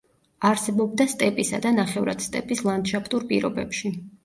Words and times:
არსებობდა 0.47 1.07
სტეპისა 1.11 1.59
და 1.67 1.75
ნახევრად 1.77 2.25
სტეპის 2.29 2.65
ლანდშაფტურ 2.71 3.29
პირობებში. 3.31 3.97